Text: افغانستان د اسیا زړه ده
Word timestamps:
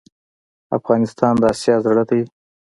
افغانستان 0.77 1.33
د 1.39 1.43
اسیا 1.53 1.75
زړه 1.85 2.03
ده 2.09 2.19